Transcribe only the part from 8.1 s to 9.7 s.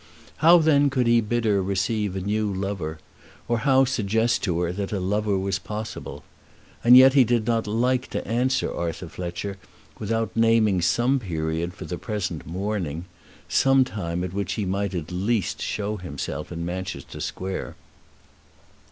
answer Arthur Fletcher